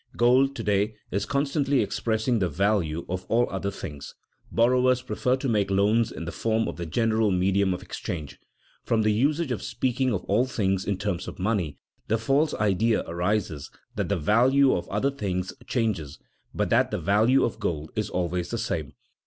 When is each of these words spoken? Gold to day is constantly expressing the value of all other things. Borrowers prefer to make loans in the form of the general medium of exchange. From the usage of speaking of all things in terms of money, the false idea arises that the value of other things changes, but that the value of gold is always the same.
Gold 0.17 0.55
to 0.55 0.63
day 0.63 0.95
is 1.11 1.27
constantly 1.27 1.81
expressing 1.81 2.39
the 2.39 2.49
value 2.49 3.05
of 3.07 3.23
all 3.29 3.47
other 3.51 3.69
things. 3.69 4.15
Borrowers 4.51 5.03
prefer 5.03 5.35
to 5.35 5.47
make 5.47 5.69
loans 5.69 6.11
in 6.11 6.25
the 6.25 6.31
form 6.31 6.67
of 6.67 6.77
the 6.77 6.87
general 6.87 7.29
medium 7.29 7.71
of 7.71 7.83
exchange. 7.83 8.39
From 8.83 9.03
the 9.03 9.11
usage 9.13 9.51
of 9.51 9.61
speaking 9.61 10.11
of 10.11 10.23
all 10.23 10.47
things 10.47 10.85
in 10.85 10.97
terms 10.97 11.27
of 11.27 11.37
money, 11.37 11.77
the 12.07 12.17
false 12.17 12.55
idea 12.55 13.01
arises 13.05 13.69
that 13.93 14.09
the 14.09 14.17
value 14.17 14.73
of 14.75 14.89
other 14.89 15.11
things 15.11 15.53
changes, 15.67 16.17
but 16.51 16.71
that 16.71 16.89
the 16.89 16.97
value 16.97 17.43
of 17.43 17.59
gold 17.59 17.91
is 17.95 18.09
always 18.09 18.49
the 18.49 18.57
same. 18.57 18.93